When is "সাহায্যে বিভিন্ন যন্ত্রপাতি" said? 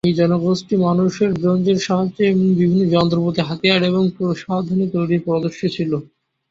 1.87-3.41